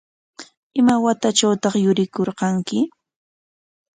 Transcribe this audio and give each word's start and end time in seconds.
¿Ima 0.79 0.95
watatrawtaq 1.03 1.73
yurirqanki? 1.83 2.79